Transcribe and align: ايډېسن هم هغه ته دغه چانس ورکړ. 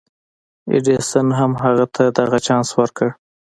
ايډېسن 0.71 1.27
هم 1.39 1.51
هغه 1.63 1.85
ته 1.95 2.03
دغه 2.17 2.37
چانس 2.45 2.69
ورکړ. 2.79 3.07